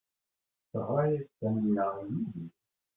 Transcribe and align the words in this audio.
Teɣras-as 0.71 1.27
Taninna 1.37 1.85
i 2.01 2.03
Yidir? 2.09 2.51